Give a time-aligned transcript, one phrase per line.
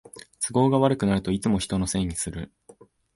[0.47, 2.51] 都合が悪くなるといつも人のせいにする